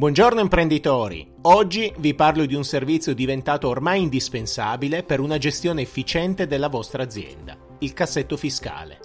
[0.00, 1.30] Buongiorno imprenditori!
[1.42, 7.02] Oggi vi parlo di un servizio diventato ormai indispensabile per una gestione efficiente della vostra
[7.02, 8.98] azienda, il cassetto fiscale.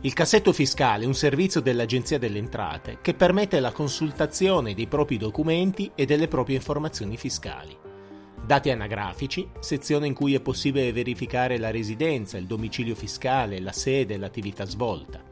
[0.00, 5.16] Il cassetto fiscale è un servizio dell'Agenzia delle Entrate che permette la consultazione dei propri
[5.16, 7.78] documenti e delle proprie informazioni fiscali.
[8.44, 14.14] Dati anagrafici, sezione in cui è possibile verificare la residenza, il domicilio fiscale, la sede
[14.14, 15.30] e l'attività svolta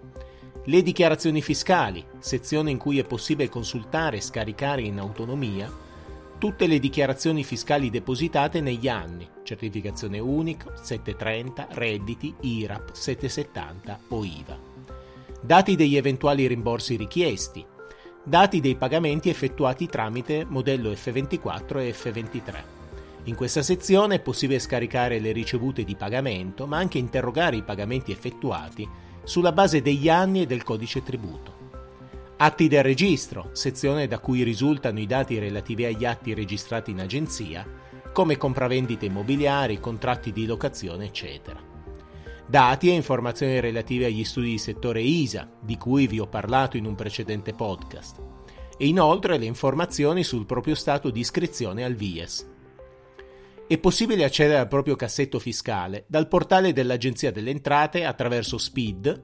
[0.65, 5.89] le dichiarazioni fiscali, sezione in cui è possibile consultare e scaricare in autonomia
[6.41, 14.59] tutte le dichiarazioni fiscali depositate negli anni, certificazione unico, 730, redditi, IRAP, 770 o IVA.
[15.43, 17.65] Dati degli eventuali rimborsi richiesti,
[18.23, 22.80] dati dei pagamenti effettuati tramite modello F24 e F23.
[23.25, 28.13] In questa sezione è possibile scaricare le ricevute di pagamento, ma anche interrogare i pagamenti
[28.13, 28.89] effettuati
[29.25, 31.59] sulla base degli anni e del codice tributo.
[32.39, 37.67] Atti del registro, sezione da cui risultano i dati relativi agli atti registrati in agenzia,
[38.13, 41.61] come compravendite immobiliari, contratti di locazione, eccetera.
[42.47, 46.87] Dati e informazioni relative agli studi di settore ISA, di cui vi ho parlato in
[46.87, 48.19] un precedente podcast.
[48.79, 52.49] E inoltre le informazioni sul proprio stato di iscrizione al VIES.
[53.71, 59.23] È possibile accedere al proprio cassetto fiscale dal portale dell'Agenzia delle Entrate attraverso SPID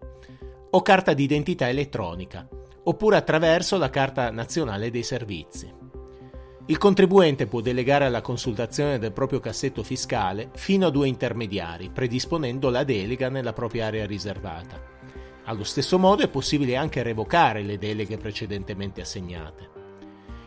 [0.71, 2.49] o carta d'identità elettronica,
[2.85, 5.69] oppure attraverso la Carta Nazionale dei Servizi.
[6.67, 12.71] Il contribuente può delegare alla consultazione del proprio cassetto fiscale fino a due intermediari, predisponendo
[12.71, 14.81] la delega nella propria area riservata.
[15.47, 19.71] Allo stesso modo è possibile anche revocare le deleghe precedentemente assegnate.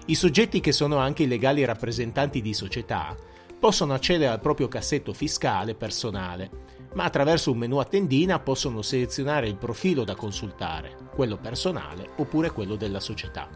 [0.06, 3.14] I soggetti che sono anche i legali rappresentanti di società
[3.60, 6.50] possono accedere al proprio cassetto fiscale personale,
[6.94, 12.52] ma attraverso un menu a tendina possono selezionare il profilo da consultare, quello personale oppure
[12.52, 13.50] quello della società.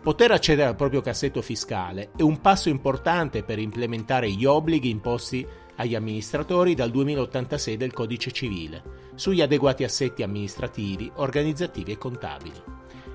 [0.00, 5.46] Poter accedere al proprio cassetto fiscale è un passo importante per implementare gli obblighi imposti
[5.76, 8.82] agli amministratori dal 2086 del Codice civile
[9.14, 12.62] sugli adeguati assetti amministrativi, organizzativi e contabili.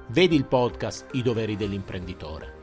[0.07, 2.62] Vedi il podcast I doveri dell'imprenditore.